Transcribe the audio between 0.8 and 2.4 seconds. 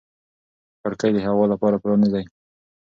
کړکۍ د هوا لپاره پرانیزئ.